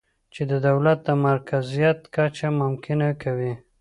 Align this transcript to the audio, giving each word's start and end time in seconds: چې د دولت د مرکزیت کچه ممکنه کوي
چې 0.33 0.41
د 0.51 0.53
دولت 0.67 0.99
د 1.07 1.09
مرکزیت 1.25 1.99
کچه 2.15 2.47
ممکنه 2.61 3.07
کوي 3.23 3.53